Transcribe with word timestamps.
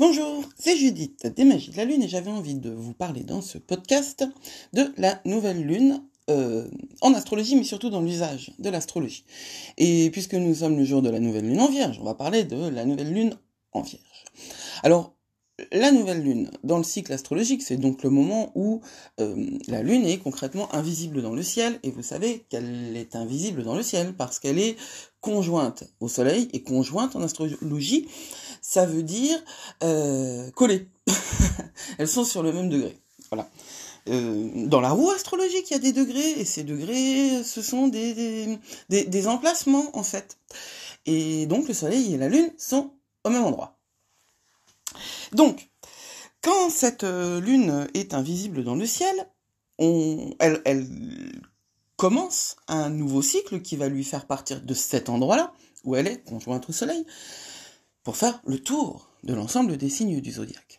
Bonjour, 0.00 0.42
c'est 0.58 0.78
Judith 0.78 1.26
des 1.26 1.44
Magies 1.44 1.72
de 1.72 1.76
la 1.76 1.84
Lune 1.84 2.02
et 2.02 2.08
j'avais 2.08 2.30
envie 2.30 2.54
de 2.54 2.70
vous 2.70 2.94
parler 2.94 3.22
dans 3.22 3.42
ce 3.42 3.58
podcast 3.58 4.24
de 4.72 4.94
la 4.96 5.20
nouvelle 5.26 5.62
lune 5.62 6.02
euh, 6.30 6.66
en 7.02 7.12
astrologie, 7.12 7.54
mais 7.54 7.64
surtout 7.64 7.90
dans 7.90 8.00
l'usage 8.00 8.54
de 8.58 8.70
l'astrologie. 8.70 9.26
Et 9.76 10.08
puisque 10.10 10.32
nous 10.32 10.54
sommes 10.54 10.78
le 10.78 10.86
jour 10.86 11.02
de 11.02 11.10
la 11.10 11.20
nouvelle 11.20 11.46
lune 11.46 11.60
en 11.60 11.68
vierge, 11.68 11.98
on 12.00 12.04
va 12.04 12.14
parler 12.14 12.44
de 12.44 12.68
la 12.70 12.86
nouvelle 12.86 13.12
lune 13.12 13.36
en 13.72 13.82
vierge. 13.82 14.24
Alors, 14.82 15.12
la 15.72 15.92
nouvelle 15.92 16.22
lune 16.22 16.50
dans 16.64 16.78
le 16.78 16.84
cycle 16.84 17.12
astrologique, 17.12 17.62
c'est 17.62 17.76
donc 17.76 18.02
le 18.02 18.10
moment 18.10 18.52
où 18.54 18.80
euh, 19.20 19.36
la 19.68 19.82
lune 19.82 20.06
est 20.06 20.18
concrètement 20.18 20.74
invisible 20.74 21.22
dans 21.22 21.34
le 21.34 21.42
ciel, 21.42 21.78
et 21.82 21.90
vous 21.90 22.02
savez 22.02 22.46
qu'elle 22.48 22.96
est 22.96 23.16
invisible 23.16 23.62
dans 23.64 23.74
le 23.74 23.82
ciel 23.82 24.14
parce 24.14 24.38
qu'elle 24.38 24.58
est 24.58 24.76
conjointe 25.20 25.84
au 26.00 26.08
soleil, 26.08 26.48
et 26.52 26.62
conjointe 26.62 27.14
en 27.16 27.20
astrologie, 27.20 28.08
ça 28.60 28.86
veut 28.86 29.02
dire 29.02 29.38
euh, 29.82 30.50
collées. 30.52 30.88
Elles 31.98 32.08
sont 32.08 32.24
sur 32.24 32.42
le 32.42 32.52
même 32.52 32.68
degré. 32.68 32.96
Voilà. 33.30 33.48
Euh, 34.08 34.66
dans 34.66 34.80
la 34.80 34.90
roue 34.90 35.10
astrologique, 35.10 35.70
il 35.70 35.74
y 35.74 35.76
a 35.76 35.80
des 35.80 35.92
degrés, 35.92 36.30
et 36.30 36.44
ces 36.44 36.64
degrés, 36.64 37.42
ce 37.44 37.62
sont 37.62 37.88
des, 37.88 38.58
emplacements, 39.26 39.96
en 39.96 40.02
fait. 40.02 40.38
Et 41.06 41.46
donc 41.46 41.68
le 41.68 41.74
soleil 41.74 42.14
et 42.14 42.18
la 42.18 42.28
lune 42.28 42.50
sont 42.58 42.92
au 43.24 43.30
même 43.30 43.44
endroit. 43.44 43.78
Donc, 45.32 45.70
quand 46.42 46.70
cette 46.70 47.04
euh, 47.04 47.40
lune 47.40 47.88
est 47.94 48.14
invisible 48.14 48.64
dans 48.64 48.74
le 48.74 48.86
ciel, 48.86 49.14
on, 49.78 50.34
elle, 50.38 50.60
elle 50.64 50.86
commence 51.96 52.56
un 52.66 52.88
nouveau 52.88 53.22
cycle 53.22 53.60
qui 53.60 53.76
va 53.76 53.88
lui 53.88 54.04
faire 54.04 54.26
partir 54.26 54.62
de 54.62 54.74
cet 54.74 55.08
endroit-là, 55.08 55.52
où 55.84 55.96
elle 55.96 56.06
est 56.06 56.24
conjointe 56.24 56.68
au 56.68 56.72
soleil, 56.72 57.04
pour 58.02 58.16
faire 58.16 58.40
le 58.46 58.58
tour 58.58 59.08
de 59.22 59.34
l'ensemble 59.34 59.76
des 59.76 59.88
signes 59.88 60.20
du 60.20 60.32
zodiaque. 60.32 60.78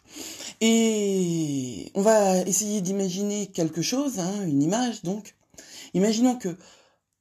Et 0.59 1.91
on 1.95 2.01
va 2.01 2.37
essayer 2.41 2.81
d'imaginer 2.81 3.47
quelque 3.47 3.81
chose, 3.81 4.19
hein, 4.19 4.45
une 4.45 4.61
image 4.61 5.03
donc. 5.03 5.35
Imaginons 5.93 6.35
que 6.35 6.55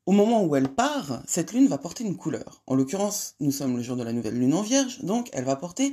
au 0.06 0.12
moment 0.12 0.45
où 0.45 0.56
elle 0.56 0.69
part, 0.69 1.23
cette 1.27 1.53
lune 1.53 1.69
va 1.69 1.78
porter 1.78 2.05
une 2.05 2.17
couleur. 2.17 2.62
En 2.67 2.75
l'occurrence, 2.75 3.37
nous 3.41 3.53
sommes 3.53 3.77
le 3.77 3.83
jour 3.83 3.97
de 3.97 4.03
la 4.03 4.12
nouvelle 4.12 4.39
lune 4.39 4.55
en 4.55 4.62
vierge, 4.62 5.01
donc 5.03 5.28
elle 5.33 5.45
va 5.45 5.56
porter 5.56 5.93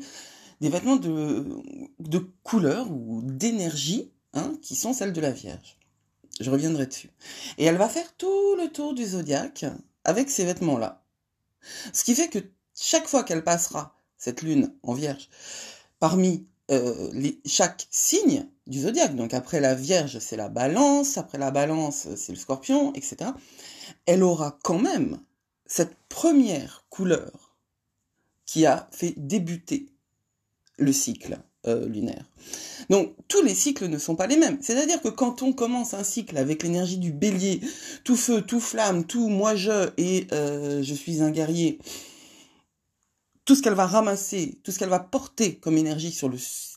des 0.61 0.69
vêtements 0.69 0.95
de, 0.95 1.45
de 1.99 2.17
couleur 2.43 2.89
ou 2.91 3.21
d'énergie 3.23 4.11
hein, 4.33 4.53
qui 4.61 4.75
sont 4.75 4.93
celles 4.93 5.13
de 5.13 5.21
la 5.21 5.31
Vierge. 5.31 5.77
Je 6.39 6.49
reviendrai 6.49 6.85
dessus. 6.85 7.09
Et 7.57 7.65
elle 7.65 7.77
va 7.77 7.89
faire 7.89 8.15
tout 8.15 8.55
le 8.55 8.69
tour 8.69 8.93
du 8.93 9.05
zodiaque 9.05 9.65
avec 10.03 10.29
ces 10.29 10.45
vêtements-là. 10.45 11.03
Ce 11.93 12.03
qui 12.03 12.15
fait 12.15 12.27
que 12.27 12.39
chaque 12.75 13.07
fois 13.07 13.23
qu'elle 13.23 13.43
passera 13.43 13.96
cette 14.17 14.41
lune 14.41 14.73
en 14.83 14.93
Vierge 14.93 15.29
parmi 15.99 16.45
euh, 16.69 17.11
chaque 17.45 17.87
signe 17.89 18.45
du 18.67 18.81
zodiaque, 18.81 19.15
donc 19.15 19.33
après 19.33 19.61
la 19.61 19.73
Vierge 19.73 20.19
c'est 20.19 20.35
la 20.35 20.49
Balance, 20.49 21.17
après 21.17 21.37
la 21.37 21.51
Balance 21.51 22.07
c'est 22.15 22.33
le 22.33 22.37
Scorpion, 22.37 22.93
etc. 22.93 23.31
Elle 24.05 24.23
aura 24.23 24.57
quand 24.63 24.79
même 24.79 25.19
cette 25.65 25.95
première 26.09 26.85
couleur 26.89 27.55
qui 28.45 28.65
a 28.65 28.89
fait 28.91 29.13
débuter 29.17 29.87
le 30.77 30.91
cycle 30.91 31.39
euh, 31.67 31.87
lunaire. 31.87 32.25
Donc 32.89 33.13
tous 33.27 33.41
les 33.41 33.55
cycles 33.55 33.87
ne 33.87 33.97
sont 33.97 34.15
pas 34.15 34.27
les 34.27 34.37
mêmes. 34.37 34.57
C'est-à-dire 34.61 35.01
que 35.01 35.09
quand 35.09 35.41
on 35.41 35.51
commence 35.51 35.93
un 35.93 36.03
cycle 36.03 36.37
avec 36.37 36.63
l'énergie 36.63 36.97
du 36.97 37.11
bélier, 37.11 37.61
tout 38.03 38.15
feu, 38.15 38.41
tout 38.41 38.61
flamme, 38.61 39.05
tout 39.05 39.27
moi 39.27 39.55
je 39.55 39.89
et 39.97 40.27
euh, 40.31 40.81
je 40.81 40.93
suis 40.93 41.21
un 41.21 41.31
guerrier, 41.31 41.79
tout 43.47 43.55
ce 43.55 43.61
qu'elle 43.61 43.73
va 43.73 43.87
ramasser, 43.87 44.59
tout 44.63 44.73
ce 44.73 44.77
qu'elle 44.77 44.89
va 44.89 44.99
porter 44.99 45.55
comme 45.55 45.77
énergie 45.77 46.11
sur 46.11 46.29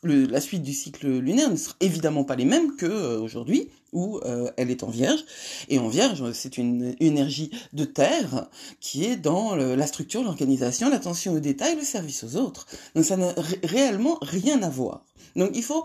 la 0.04 0.40
suite 0.40 0.62
du 0.62 0.72
cycle 0.72 1.08
lunaire 1.18 1.50
ne 1.50 1.56
sera 1.56 1.74
évidemment 1.80 2.22
pas 2.22 2.36
les 2.36 2.44
mêmes 2.44 2.76
que 2.76 2.86
euh, 2.86 3.20
aujourd'hui 3.20 3.68
où 3.92 4.18
euh, 4.18 4.52
elle 4.56 4.70
est 4.70 4.84
en 4.84 4.88
Vierge. 4.88 5.24
Et 5.68 5.80
en 5.80 5.88
Vierge, 5.88 6.30
c'est 6.30 6.58
une, 6.58 6.94
énergie 7.00 7.50
de 7.72 7.84
terre 7.84 8.48
qui 8.78 9.04
est 9.04 9.16
dans 9.16 9.56
la 9.56 9.86
structure, 9.88 10.22
l'organisation, 10.22 10.88
l'attention 10.88 11.32
aux 11.34 11.40
détails, 11.40 11.74
le 11.74 11.82
service 11.82 12.22
aux 12.22 12.36
autres. 12.36 12.66
Donc 12.94 13.04
ça 13.04 13.16
n'a 13.16 13.34
réellement 13.64 14.18
rien 14.22 14.62
à 14.62 14.68
voir. 14.68 15.04
Donc 15.34 15.50
il 15.54 15.64
faut 15.64 15.84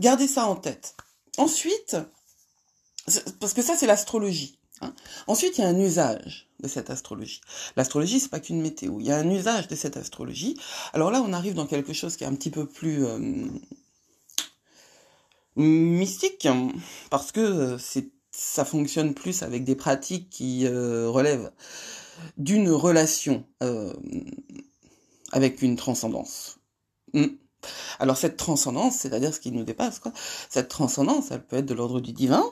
garder 0.00 0.26
ça 0.26 0.46
en 0.46 0.56
tête. 0.56 0.96
Ensuite, 1.36 1.96
parce 3.38 3.52
que 3.54 3.62
ça 3.62 3.76
c'est 3.76 3.86
l'astrologie. 3.86 4.57
Hein. 4.80 4.92
Ensuite, 5.26 5.58
il 5.58 5.62
y 5.62 5.64
a 5.64 5.68
un 5.68 5.78
usage 5.78 6.48
de 6.60 6.68
cette 6.68 6.90
astrologie. 6.90 7.40
L'astrologie, 7.76 8.20
c'est 8.20 8.30
pas 8.30 8.40
qu'une 8.40 8.60
météo. 8.60 8.98
Il 9.00 9.06
y 9.06 9.12
a 9.12 9.16
un 9.16 9.30
usage 9.30 9.68
de 9.68 9.74
cette 9.74 9.96
astrologie. 9.96 10.56
Alors 10.92 11.10
là, 11.10 11.22
on 11.24 11.32
arrive 11.32 11.54
dans 11.54 11.66
quelque 11.66 11.92
chose 11.92 12.16
qui 12.16 12.24
est 12.24 12.26
un 12.26 12.34
petit 12.34 12.50
peu 12.50 12.66
plus 12.66 13.04
euh, 13.04 13.18
mystique, 15.56 16.48
parce 17.10 17.32
que 17.32 17.40
euh, 17.40 17.78
ça 18.30 18.64
fonctionne 18.64 19.14
plus 19.14 19.42
avec 19.42 19.64
des 19.64 19.74
pratiques 19.74 20.30
qui 20.30 20.66
euh, 20.66 21.08
relèvent 21.08 21.50
d'une 22.36 22.70
relation 22.70 23.44
avec 25.30 25.62
une 25.62 25.76
transcendance. 25.76 26.58
Hmm. 27.12 27.26
Alors 27.98 28.16
cette 28.16 28.36
transcendance, 28.36 28.96
c'est-à-dire 28.96 29.34
ce 29.34 29.40
qui 29.40 29.52
nous 29.52 29.64
dépasse. 29.64 30.00
Cette 30.48 30.68
transcendance, 30.68 31.30
elle 31.30 31.44
peut 31.44 31.56
être 31.56 31.66
de 31.66 31.74
l'ordre 31.74 32.00
du 32.00 32.12
divin, 32.12 32.44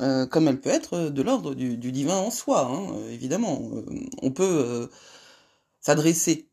euh, 0.00 0.26
comme 0.26 0.48
elle 0.48 0.60
peut 0.60 0.70
être 0.70 1.08
de 1.08 1.22
l'ordre 1.22 1.54
du, 1.54 1.76
divin 1.76 2.16
en 2.16 2.30
soi, 2.30 2.66
hein, 2.66 2.92
euh, 2.94 3.10
évidemment. 3.10 3.70
Euh, 3.74 3.82
on 4.22 4.30
peut 4.30 4.88
s'adresser 5.80 6.48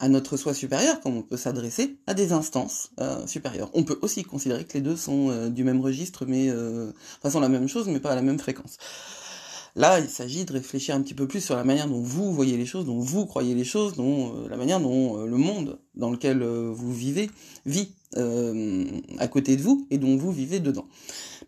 à 0.00 0.08
notre 0.08 0.36
soi 0.36 0.54
supérieur 0.54 1.00
comme 1.00 1.16
on 1.16 1.22
peut 1.22 1.36
s'adresser 1.36 1.98
à 2.06 2.14
des 2.14 2.32
instances 2.32 2.90
supérieures. 3.26 3.70
On 3.74 3.84
peut 3.84 3.98
aussi 4.02 4.24
considérer 4.24 4.64
que 4.64 4.74
les 4.74 4.80
deux 4.80 4.96
sont 4.96 5.48
du 5.48 5.62
même 5.64 5.80
registre, 5.80 6.26
mais 6.26 6.50
enfin 6.50 7.30
sont 7.30 7.40
la 7.40 7.48
même 7.48 7.68
chose, 7.68 7.88
mais 7.88 8.00
pas 8.00 8.10
à 8.12 8.16
la 8.16 8.22
même 8.22 8.38
fréquence. 8.38 8.76
Là, 9.76 9.98
il 9.98 10.08
s'agit 10.08 10.44
de 10.44 10.52
réfléchir 10.52 10.94
un 10.94 11.02
petit 11.02 11.14
peu 11.14 11.26
plus 11.26 11.40
sur 11.40 11.56
la 11.56 11.64
manière 11.64 11.88
dont 11.88 12.00
vous 12.00 12.32
voyez 12.32 12.56
les 12.56 12.66
choses, 12.66 12.86
dont 12.86 13.00
vous 13.00 13.26
croyez 13.26 13.54
les 13.54 13.64
choses, 13.64 13.94
dont 13.94 14.46
la 14.48 14.56
manière 14.56 14.80
dont 14.80 15.24
le 15.24 15.36
monde 15.36 15.80
dans 15.96 16.10
lequel 16.10 16.44
vous 16.44 16.92
vivez 16.92 17.28
vit 17.66 17.90
à 18.16 19.26
côté 19.26 19.56
de 19.56 19.62
vous 19.62 19.86
et 19.90 19.98
dont 19.98 20.16
vous 20.16 20.30
vivez 20.30 20.60
dedans. 20.60 20.86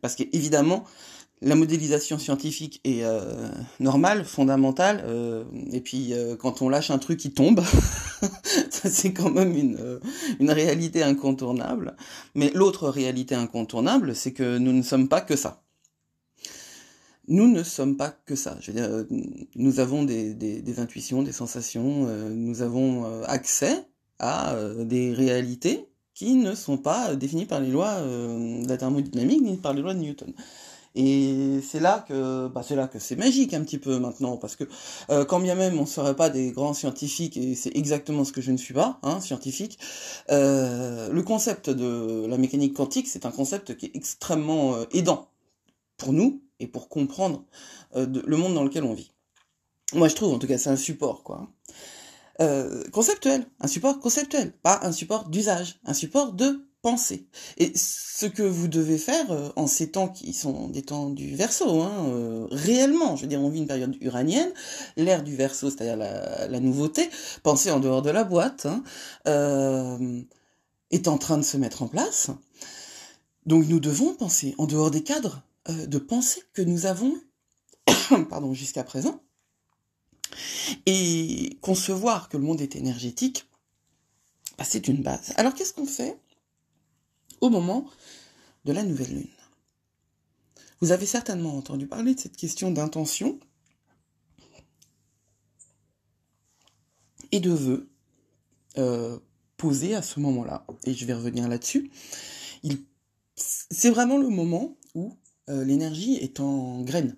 Parce 0.00 0.16
qu'évidemment, 0.16 0.84
la 1.42 1.54
modélisation 1.54 2.18
scientifique 2.18 2.80
est 2.84 3.04
euh, 3.04 3.48
normale, 3.78 4.24
fondamentale, 4.24 5.02
euh, 5.06 5.44
et 5.70 5.80
puis 5.80 6.14
euh, 6.14 6.34
quand 6.34 6.62
on 6.62 6.68
lâche 6.68 6.90
un 6.90 6.98
truc 6.98 7.18
qui 7.18 7.30
tombe, 7.30 7.62
c'est 8.70 9.12
quand 9.12 9.30
même 9.30 9.54
une, 9.54 10.00
une 10.40 10.50
réalité 10.50 11.02
incontournable. 11.02 11.96
Mais 12.34 12.50
l'autre 12.54 12.88
réalité 12.88 13.34
incontournable, 13.34 14.14
c'est 14.14 14.32
que 14.32 14.56
nous 14.56 14.72
ne 14.72 14.82
sommes 14.82 15.08
pas 15.08 15.20
que 15.20 15.36
ça. 15.36 15.65
Nous 17.28 17.48
ne 17.48 17.62
sommes 17.62 17.96
pas 17.96 18.10
que 18.10 18.36
ça. 18.36 18.56
Je 18.60 18.70
veux 18.70 18.80
dire, 18.80 19.06
nous 19.56 19.80
avons 19.80 20.04
des, 20.04 20.78
intuitions, 20.78 21.22
des 21.22 21.32
sensations, 21.32 22.06
nous 22.30 22.62
avons 22.62 23.22
accès 23.24 23.84
à 24.18 24.56
des 24.78 25.12
réalités 25.12 25.88
qui 26.14 26.34
ne 26.34 26.54
sont 26.54 26.78
pas 26.78 27.16
définies 27.16 27.46
par 27.46 27.60
les 27.60 27.70
lois 27.70 28.00
de 28.00 28.68
la 28.68 28.76
thermodynamique 28.76 29.42
ni 29.42 29.56
par 29.56 29.74
les 29.74 29.82
lois 29.82 29.94
de 29.94 30.00
Newton. 30.00 30.32
Et 30.96 31.60
c'est 31.62 31.78
là 31.78 32.04
que 32.08 32.48
bah 32.48 32.62
c'est 32.66 32.74
là 32.74 32.88
que 32.88 32.98
c'est 32.98 33.16
magique 33.16 33.52
un 33.52 33.62
petit 33.62 33.76
peu 33.76 33.98
maintenant 33.98 34.38
parce 34.38 34.56
que 34.56 34.64
euh, 35.10 35.26
quand 35.26 35.40
bien 35.40 35.54
même 35.54 35.78
on 35.78 35.84
serait 35.84 36.16
pas 36.16 36.30
des 36.30 36.52
grands 36.52 36.72
scientifiques 36.72 37.36
et 37.36 37.54
c'est 37.54 37.76
exactement 37.76 38.24
ce 38.24 38.32
que 38.32 38.40
je 38.40 38.50
ne 38.50 38.56
suis 38.56 38.72
pas, 38.72 38.98
hein, 39.02 39.20
scientifique, 39.20 39.78
euh, 40.30 41.10
le 41.10 41.22
concept 41.22 41.68
de 41.68 42.24
la 42.26 42.38
mécanique 42.38 42.72
quantique 42.72 43.08
c'est 43.08 43.26
un 43.26 43.30
concept 43.30 43.76
qui 43.76 43.86
est 43.86 43.90
extrêmement 43.94 44.74
euh, 44.74 44.84
aidant 44.92 45.28
pour 45.98 46.14
nous 46.14 46.40
et 46.60 46.66
pour 46.66 46.88
comprendre 46.88 47.44
le 47.94 48.36
monde 48.36 48.54
dans 48.54 48.64
lequel 48.64 48.84
on 48.84 48.94
vit. 48.94 49.12
Moi 49.92 50.08
je 50.08 50.14
trouve 50.14 50.34
en 50.34 50.38
tout 50.38 50.46
cas 50.46 50.58
c'est 50.58 50.70
un 50.70 50.76
support 50.76 51.22
quoi. 51.22 51.48
conceptuel, 52.92 53.46
un 53.60 53.68
support 53.68 54.00
conceptuel, 54.00 54.52
pas 54.52 54.80
un 54.82 54.92
support 54.92 55.28
d'usage, 55.28 55.78
un 55.84 55.94
support 55.94 56.32
de 56.32 56.66
penser. 56.86 57.26
Et 57.58 57.72
ce 57.74 58.26
que 58.26 58.44
vous 58.44 58.68
devez 58.68 58.96
faire 58.96 59.32
euh, 59.32 59.48
en 59.56 59.66
ces 59.66 59.90
temps 59.90 60.06
qui 60.06 60.32
sont 60.32 60.68
des 60.68 60.82
temps 60.82 61.10
du 61.10 61.34
verso, 61.34 61.80
hein, 61.82 62.06
euh, 62.10 62.46
réellement, 62.52 63.16
je 63.16 63.22
veux 63.22 63.26
dire, 63.26 63.40
on 63.40 63.48
vit 63.48 63.58
une 63.58 63.66
période 63.66 63.96
uranienne, 64.00 64.52
l'ère 64.96 65.24
du 65.24 65.34
verso, 65.34 65.68
c'est-à-dire 65.68 65.96
la, 65.96 66.60
nouveauté, 66.60 67.10
penser 67.42 67.72
en 67.72 67.80
dehors 67.80 68.02
de 68.02 68.10
la 68.10 68.22
boîte, 68.22 68.66
hein, 68.66 68.84
euh, 69.26 70.22
est 70.92 71.08
en 71.08 71.18
train 71.18 71.38
de 71.38 71.42
se 71.42 71.56
mettre 71.56 71.82
en 71.82 71.88
place. 71.88 72.30
Donc 73.46 73.66
nous 73.66 73.80
devons 73.80 74.14
penser 74.14 74.54
en 74.56 74.66
dehors 74.66 74.92
des 74.92 75.02
cadres 75.02 75.42
de 75.68 75.98
pensée 75.98 76.42
que 76.52 76.62
nous 76.62 76.86
avons 76.86 77.14
pardon, 78.28 78.54
jusqu'à 78.54 78.84
présent. 78.84 79.22
Et 80.86 81.58
concevoir 81.60 82.28
que 82.28 82.36
le 82.36 82.42
monde 82.42 82.60
est 82.60 82.76
énergétique, 82.76 83.48
bah, 84.58 84.64
c'est 84.64 84.88
une 84.88 85.02
base. 85.02 85.32
Alors 85.36 85.54
qu'est-ce 85.54 85.72
qu'on 85.72 85.86
fait 85.86 86.18
au 87.40 87.50
moment 87.50 87.88
de 88.64 88.72
la 88.72 88.82
nouvelle 88.82 89.14
lune? 89.14 89.28
Vous 90.80 90.92
avez 90.92 91.06
certainement 91.06 91.56
entendu 91.56 91.86
parler 91.86 92.14
de 92.14 92.20
cette 92.20 92.36
question 92.36 92.70
d'intention 92.70 93.38
et 97.32 97.40
de 97.40 97.50
vœux 97.50 97.88
euh, 98.76 99.18
posé 99.56 99.94
à 99.94 100.02
ce 100.02 100.20
moment-là. 100.20 100.66
Et 100.84 100.92
je 100.92 101.06
vais 101.06 101.14
revenir 101.14 101.48
là-dessus. 101.48 101.90
C'est 103.36 103.90
vraiment 103.90 104.18
le 104.18 104.28
moment 104.28 104.76
où 104.94 105.16
euh, 105.48 105.64
l'énergie 105.64 106.16
est 106.16 106.40
en 106.40 106.82
graine, 106.82 107.16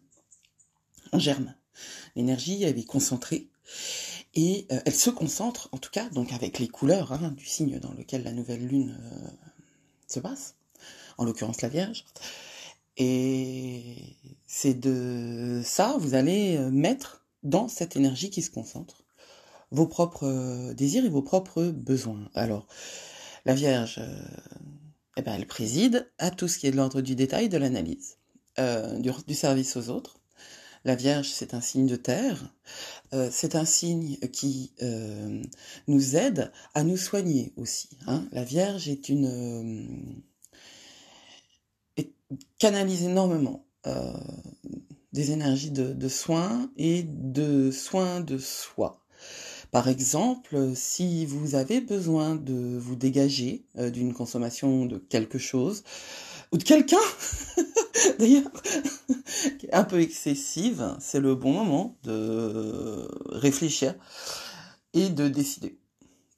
en 1.12 1.18
germe. 1.18 1.54
L'énergie, 2.16 2.62
elle 2.62 2.78
est 2.78 2.84
concentrée 2.84 3.48
et 4.34 4.66
euh, 4.70 4.80
elle 4.84 4.94
se 4.94 5.10
concentre, 5.10 5.68
en 5.72 5.78
tout 5.78 5.90
cas, 5.90 6.08
donc 6.10 6.32
avec 6.32 6.58
les 6.58 6.68
couleurs 6.68 7.12
hein, 7.12 7.32
du 7.36 7.46
signe 7.46 7.78
dans 7.78 7.92
lequel 7.92 8.24
la 8.24 8.32
nouvelle 8.32 8.66
lune 8.66 8.98
euh, 9.00 9.28
se 10.06 10.20
passe, 10.20 10.56
en 11.16 11.24
l'occurrence 11.24 11.62
la 11.62 11.68
Vierge. 11.68 12.04
Et 12.98 14.16
c'est 14.46 14.74
de 14.74 15.62
ça, 15.64 15.96
vous 15.98 16.14
allez 16.14 16.58
mettre 16.70 17.24
dans 17.44 17.68
cette 17.68 17.96
énergie 17.96 18.30
qui 18.30 18.42
se 18.42 18.50
concentre 18.50 19.04
vos 19.70 19.86
propres 19.86 20.72
désirs 20.72 21.04
et 21.04 21.08
vos 21.08 21.22
propres 21.22 21.64
besoins. 21.66 22.28
Alors, 22.34 22.66
la 23.44 23.54
Vierge, 23.54 24.00
eh 25.18 25.22
ben, 25.22 25.34
elle 25.34 25.48
préside 25.48 26.08
à 26.18 26.30
tout 26.30 26.46
ce 26.46 26.58
qui 26.58 26.68
est 26.68 26.70
de 26.70 26.76
l'ordre 26.76 27.00
du 27.00 27.16
détail, 27.16 27.48
de 27.48 27.58
l'analyse, 27.58 28.17
du, 28.58 29.34
service 29.34 29.76
aux 29.76 29.88
autres, 29.88 30.18
la 30.84 30.94
Vierge, 30.94 31.28
c'est 31.28 31.54
un 31.54 31.60
signe 31.60 31.86
de 31.86 31.96
terre. 31.96 32.54
Euh, 33.12 33.28
c'est 33.32 33.56
un 33.56 33.64
signe 33.64 34.16
qui 34.32 34.72
euh, 34.82 35.42
nous 35.86 36.16
aide 36.16 36.52
à 36.74 36.84
nous 36.84 36.96
soigner 36.96 37.52
aussi. 37.56 37.88
Hein. 38.06 38.26
La 38.32 38.44
Vierge 38.44 38.88
est 38.88 39.08
une 39.08 39.88
euh, 41.98 42.04
canalise 42.58 43.02
énormément 43.04 43.64
des 45.14 45.30
énergies 45.30 45.70
de 45.70 46.08
soins 46.08 46.70
et 46.76 47.02
de 47.02 47.70
soins 47.70 48.20
de 48.20 48.36
soi. 48.36 49.02
Par 49.70 49.88
exemple, 49.88 50.72
si 50.74 51.24
vous 51.24 51.54
avez 51.54 51.80
besoin 51.80 52.34
de 52.34 52.76
vous 52.76 52.96
dégager 52.96 53.64
d'une 53.76 54.12
consommation 54.12 54.84
de 54.84 54.98
quelque 54.98 55.38
chose, 55.38 55.84
ou 56.52 56.58
de 56.58 56.64
quelqu'un, 56.64 56.96
d'ailleurs, 58.18 58.50
un 59.72 59.84
peu 59.84 60.00
excessive, 60.00 60.96
c'est 61.00 61.20
le 61.20 61.34
bon 61.34 61.52
moment 61.52 61.98
de 62.04 63.08
réfléchir 63.30 63.94
et 64.94 65.08
de 65.08 65.28
décider, 65.28 65.78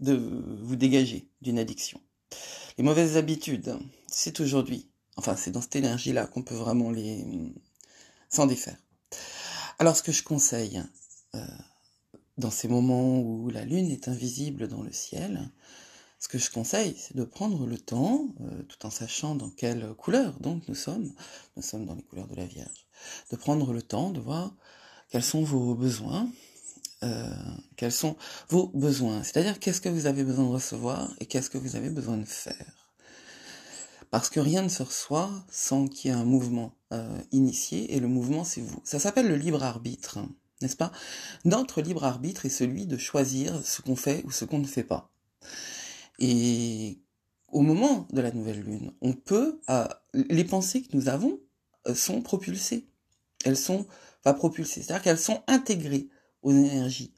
de 0.01 0.15
vous 0.63 0.77
dégager 0.77 1.29
d'une 1.43 1.59
addiction. 1.59 2.01
Les 2.79 2.85
mauvaises 2.85 3.17
habitudes, 3.17 3.77
c'est 4.07 4.41
aujourd'hui, 4.41 4.91
enfin 5.17 5.37
c'est 5.37 5.51
dans 5.51 5.61
cette 5.61 5.77
énergie-là 5.77 6.27
qu'on 6.27 6.43
peut 6.43 6.55
vraiment 6.55 6.91
les 6.91 7.25
s'en 8.29 8.47
défaire. 8.47 8.77
Alors 9.79 9.97
ce 9.97 10.03
que 10.03 10.13
je 10.13 10.23
conseille, 10.23 10.83
euh, 11.35 11.47
dans 12.39 12.51
ces 12.51 12.69
moments 12.69 13.21
où 13.21 13.51
la 13.51 13.65
lune 13.65 13.91
est 13.91 14.09
invisible 14.09 14.69
dans 14.69 14.83
le 14.83 14.93
ciel, 14.93 15.51
ce 16.21 16.29
que 16.29 16.39
je 16.39 16.51
conseille, 16.51 16.95
c'est 16.99 17.17
de 17.17 17.25
prendre 17.25 17.67
le 17.67 17.79
temps, 17.79 18.27
euh, 18.43 18.63
tout 18.69 18.87
en 18.87 18.91
sachant 18.91 19.35
dans 19.35 19.49
quelle 19.49 19.95
couleur 19.95 20.39
donc 20.39 20.69
nous 20.69 20.75
sommes, 20.75 21.11
nous 21.57 21.63
sommes 21.63 21.87
dans 21.87 21.95
les 21.95 22.03
couleurs 22.03 22.29
de 22.29 22.37
la 22.37 22.45
Vierge, 22.45 22.87
de 23.33 23.37
prendre 23.37 23.73
le 23.73 23.81
temps 23.81 24.11
de 24.11 24.21
voir 24.21 24.55
quels 25.09 25.25
sont 25.25 25.43
vos 25.43 25.75
besoins, 25.75 26.31
euh, 27.03 27.27
quels 27.77 27.91
sont 27.91 28.17
vos 28.51 28.69
besoins, 28.75 29.23
c'est-à-dire 29.23 29.59
qu'est-ce 29.59 29.81
que 29.81 29.89
vous 29.89 30.05
avez 30.05 30.23
besoin 30.23 30.45
de 30.45 30.51
recevoir 30.51 31.11
et 31.21 31.27
qu'est-ce 31.27 31.49
que 31.49 31.57
vous 31.57 31.75
avez 31.75 31.89
besoin 31.89 32.19
de 32.19 32.27
faire. 32.27 32.93
Parce 34.11 34.29
que 34.29 34.41
rien 34.41 34.63
ne 34.63 34.69
se 34.69 34.83
reçoit 34.83 35.31
sans 35.51 35.89
qu'il 35.89 36.11
y 36.11 36.15
ait 36.15 36.17
un 36.17 36.25
mouvement 36.25 36.75
euh, 36.93 37.19
initié, 37.33 37.95
et 37.95 37.99
le 37.99 38.09
mouvement 38.09 38.45
c'est 38.45 38.61
vous. 38.61 38.81
Ça 38.85 38.99
s'appelle 38.99 39.27
le 39.27 39.37
libre 39.37 39.63
arbitre, 39.63 40.19
n'est-ce 40.61 40.77
pas? 40.77 40.93
Notre 41.47 41.81
libre 41.81 42.05
arbitre 42.05 42.45
est 42.45 42.51
celui 42.51 42.87
de 42.87 42.99
choisir 42.99 43.59
ce 43.65 43.81
qu'on 43.81 43.97
fait 43.97 44.23
ou 44.27 44.31
ce 44.31 44.45
qu'on 44.45 44.59
ne 44.59 44.67
fait 44.67 44.85
pas. 44.85 45.11
Et 46.21 47.01
au 47.49 47.63
moment 47.63 48.07
de 48.13 48.21
la 48.21 48.31
nouvelle 48.31 48.61
lune, 48.61 48.93
on 49.01 49.15
peut, 49.15 49.61
euh, 49.71 49.89
les 50.15 50.45
pensées 50.45 50.83
que 50.83 50.95
nous 50.97 51.09
avons 51.09 51.41
euh, 51.89 51.95
sont 51.95 52.21
propulsées. 52.23 52.87
Elles 53.45 53.57
sont 53.57 53.87
pas 54.23 54.35
propulsées, 54.35 54.83
c'est-à-dire 54.83 55.03
qu'elles 55.03 55.19
sont 55.19 55.43
intégrées 55.47 56.09
aux 56.43 56.53
énergies 56.53 57.15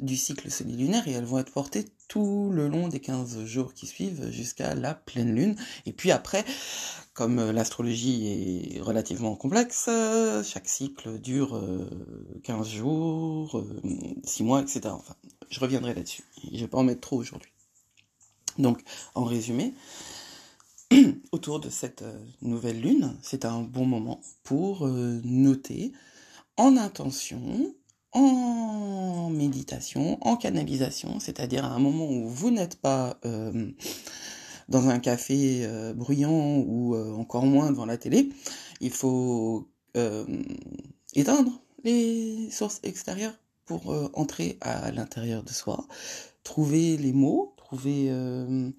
du 0.00 0.16
cycle 0.16 0.48
lunaire 0.64 1.06
et 1.08 1.12
elles 1.12 1.24
vont 1.24 1.38
être 1.38 1.52
portées 1.52 1.86
tout 2.08 2.50
le 2.52 2.68
long 2.68 2.88
des 2.88 3.00
15 3.00 3.44
jours 3.44 3.74
qui 3.74 3.86
suivent 3.86 4.30
jusqu'à 4.30 4.74
la 4.74 4.94
pleine 4.94 5.34
lune. 5.34 5.56
Et 5.86 5.92
puis 5.92 6.10
après, 6.10 6.44
comme 7.12 7.38
euh, 7.38 7.52
l'astrologie 7.52 8.74
est 8.76 8.80
relativement 8.80 9.36
complexe, 9.36 9.90
chaque 10.44 10.68
cycle 10.68 11.18
dure 11.18 11.62
15 12.42 12.68
jours, 12.68 13.64
6 14.24 14.42
mois, 14.44 14.62
etc. 14.62 14.80
Enfin, 14.86 15.14
je 15.50 15.60
reviendrai 15.60 15.94
là-dessus. 15.94 16.24
Je 16.52 16.60
vais 16.60 16.68
pas 16.68 16.78
en 16.78 16.84
mettre 16.84 17.00
trop 17.02 17.18
aujourd'hui. 17.18 17.50
Donc, 18.58 18.82
en 19.14 19.24
résumé, 19.24 19.74
autour 21.32 21.60
de 21.60 21.68
cette 21.68 22.02
euh, 22.02 22.18
nouvelle 22.42 22.80
lune, 22.80 23.16
c'est 23.22 23.44
un 23.44 23.60
bon 23.62 23.86
moment 23.86 24.20
pour 24.44 24.86
euh, 24.86 25.20
noter 25.24 25.92
en 26.56 26.76
intention, 26.76 27.74
en 28.12 29.28
méditation, 29.30 30.18
en 30.26 30.36
canalisation, 30.36 31.20
c'est-à-dire 31.20 31.64
à 31.64 31.68
un 31.68 31.78
moment 31.78 32.08
où 32.08 32.28
vous 32.28 32.50
n'êtes 32.50 32.80
pas 32.80 33.18
euh, 33.26 33.72
dans 34.68 34.88
un 34.88 34.98
café 34.98 35.68
bruyant 35.94 36.56
ou 36.66 36.96
encore 36.96 37.44
moins 37.44 37.70
devant 37.70 37.84
la 37.84 37.98
télé, 37.98 38.30
il 38.80 38.90
faut 38.90 39.68
éteindre 41.14 41.60
les 41.84 42.50
sources 42.50 42.80
extérieures 42.82 43.38
pour 43.66 43.94
entrer 44.14 44.56
à 44.62 44.90
l'intérieur 44.90 45.44
de 45.44 45.52
soi, 45.52 45.86
trouver 46.42 46.96
les 46.96 47.12
mots 47.12 47.55
trouver 47.66 48.06
euh, 48.10 48.70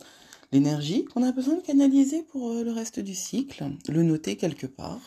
l'énergie 0.53 1.03
qu'on 1.05 1.23
a 1.23 1.33
besoin 1.33 1.55
de 1.55 1.61
canaliser 1.61 2.23
pour 2.23 2.51
euh, 2.51 2.63
le 2.63 2.71
reste 2.71 3.01
du 3.01 3.15
cycle, 3.15 3.69
le 3.89 4.01
noter 4.01 4.37
quelque 4.37 4.65
part. 4.65 5.01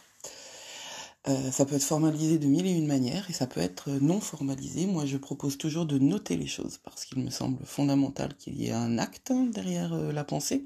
Euh, 1.29 1.51
ça 1.51 1.65
peut 1.65 1.77
être 1.77 1.85
formalisé 1.85 2.39
de 2.39 2.47
mille 2.47 2.67
et 2.67 2.73
une 2.73 2.87
manières 2.87 3.29
et 3.31 3.33
ça 3.33 3.47
peut 3.47 3.61
être 3.61 3.91
non 3.91 4.21
formalisé. 4.21 4.85
Moi, 4.85 5.07
je 5.07 5.17
propose 5.17 5.57
toujours 5.57 5.87
de 5.87 5.99
noter 5.99 6.37
les 6.37 6.47
choses 6.47 6.79
parce 6.83 7.07
qu'il 7.07 7.23
me 7.25 7.31
semble 7.31 7.65
fondamental 7.65 8.37
qu'il 8.37 8.61
y 8.61 8.67
ait 8.67 8.73
un 8.73 8.99
acte 8.99 9.33
derrière 9.51 9.95
la 9.95 10.25
pensée. 10.25 10.65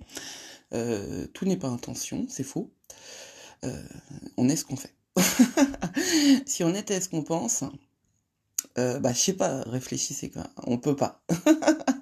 tout 0.71 1.45
n'est 1.45 1.57
pas 1.57 1.69
intention, 1.69 2.27
c'est 2.29 2.45
faux. 2.45 2.71
on 4.37 4.49
est 4.49 4.57
ce 4.57 4.65
qu'on 4.65 4.77
fait. 4.77 4.95
si 6.47 6.65
on 6.65 6.75
était 6.75 7.01
ce 7.01 7.09
qu'on 7.09 7.23
pense, 7.23 7.65
bah 8.77 9.13
je 9.13 9.19
sais 9.19 9.35
pas, 9.35 9.63
réfléchissez 9.63 10.31
quoi. 10.31 10.49
On 10.67 10.79
peut 10.79 10.97
pas. 10.97 11.25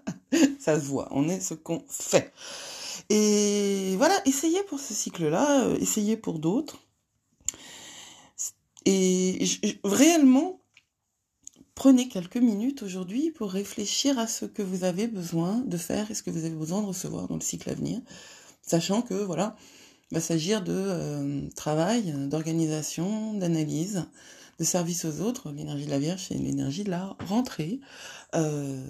ça 0.62 0.80
se 0.80 0.84
voit, 0.84 1.08
on 1.10 1.28
est 1.28 1.40
ce 1.40 1.54
qu'on 1.54 1.82
fait. 1.88 2.32
Et 3.10 3.94
voilà, 3.96 4.14
essayez 4.26 4.62
pour 4.64 4.78
ce 4.78 4.94
cycle-là, 4.94 5.64
euh, 5.64 5.76
essayez 5.80 6.16
pour 6.16 6.38
d'autres. 6.38 6.78
Et 8.84 9.44
réellement, 9.84 10.60
prenez 11.74 12.08
quelques 12.08 12.36
minutes 12.36 12.82
aujourd'hui 12.82 13.30
pour 13.30 13.50
réfléchir 13.50 14.18
à 14.18 14.26
ce 14.26 14.44
que 14.44 14.62
vous 14.62 14.84
avez 14.84 15.06
besoin 15.06 15.58
de 15.66 15.76
faire 15.76 16.10
et 16.10 16.14
ce 16.14 16.22
que 16.22 16.30
vous 16.30 16.44
avez 16.44 16.54
besoin 16.54 16.82
de 16.82 16.86
recevoir 16.86 17.28
dans 17.28 17.36
le 17.36 17.40
cycle 17.40 17.70
à 17.70 17.74
venir, 17.74 18.00
sachant 18.62 19.02
que 19.02 19.14
voilà, 19.14 19.56
il 20.10 20.14
va 20.14 20.20
s'agir 20.20 20.62
de 20.62 20.72
euh, 20.74 21.48
travail, 21.56 22.12
d'organisation, 22.28 23.34
d'analyse, 23.34 24.04
de 24.58 24.64
service 24.64 25.04
aux 25.04 25.20
autres. 25.20 25.50
L'énergie 25.50 25.86
de 25.86 25.90
la 25.90 25.98
Vierge, 25.98 26.26
c'est 26.28 26.34
l'énergie 26.34 26.84
de 26.84 26.90
la 26.90 27.16
rentrée. 27.26 27.80
Euh, 28.34 28.80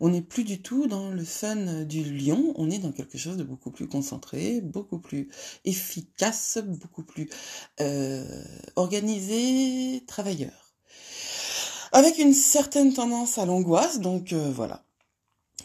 on 0.00 0.10
n'est 0.10 0.22
plus 0.22 0.44
du 0.44 0.62
tout 0.62 0.86
dans 0.86 1.10
le 1.10 1.24
sun 1.24 1.84
du 1.84 2.04
lion, 2.04 2.52
on 2.56 2.70
est 2.70 2.78
dans 2.78 2.92
quelque 2.92 3.18
chose 3.18 3.36
de 3.36 3.42
beaucoup 3.42 3.70
plus 3.70 3.88
concentré, 3.88 4.60
beaucoup 4.60 4.98
plus 4.98 5.28
efficace, 5.64 6.58
beaucoup 6.64 7.02
plus 7.02 7.28
euh, 7.80 8.44
organisé, 8.76 10.04
travailleur. 10.06 10.74
Avec 11.92 12.18
une 12.18 12.34
certaine 12.34 12.92
tendance 12.92 13.38
à 13.38 13.46
l'angoisse, 13.46 14.00
donc 14.00 14.32
euh, 14.32 14.50
voilà. 14.52 14.84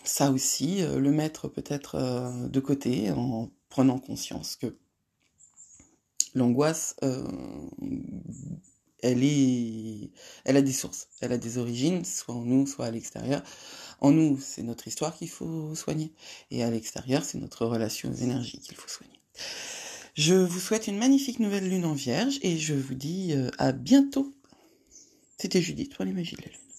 Ça 0.05 0.31
aussi, 0.31 0.81
le 0.81 1.11
mettre 1.11 1.47
peut-être 1.47 2.49
de 2.49 2.59
côté 2.59 3.09
en 3.11 3.49
prenant 3.69 3.99
conscience 3.99 4.57
que 4.57 4.75
l'angoisse 6.35 6.97
elle 9.03 10.57
a 10.57 10.61
des 10.61 10.71
sources, 10.71 11.07
elle 11.21 11.33
a 11.33 11.37
des 11.37 11.57
origines, 11.57 12.05
soit 12.05 12.35
en 12.35 12.43
nous, 12.43 12.65
soit 12.65 12.85
à 12.85 12.91
l'extérieur. 12.91 13.43
En 14.01 14.11
nous, 14.11 14.39
c'est 14.39 14.63
notre 14.63 14.87
histoire 14.87 15.15
qu'il 15.15 15.29
faut 15.29 15.75
soigner, 15.75 16.11
et 16.51 16.63
à 16.63 16.69
l'extérieur, 16.69 17.23
c'est 17.23 17.37
notre 17.37 17.65
relation 17.65 18.09
aux 18.09 18.15
énergies 18.15 18.59
qu'il 18.59 18.75
faut 18.75 18.89
soigner. 18.89 19.19
Je 20.15 20.35
vous 20.35 20.59
souhaite 20.59 20.87
une 20.87 20.97
magnifique 20.97 21.39
nouvelle 21.39 21.69
lune 21.69 21.85
en 21.85 21.93
vierge, 21.93 22.39
et 22.41 22.57
je 22.57 22.73
vous 22.73 22.95
dis 22.95 23.33
euh, 23.33 23.49
à 23.57 23.71
bientôt. 23.71 24.33
C'était 25.37 25.61
Judith 25.61 25.95
pour 25.95 26.05
les 26.05 26.11
de 26.11 26.17
la 26.17 26.23
lune. 26.23 26.72